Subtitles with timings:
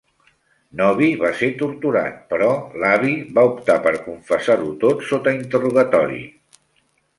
[0.79, 2.47] Nobby va ser torturat, però
[2.85, 6.21] l'avi va optar per confessar-ho tot sota interrogatori.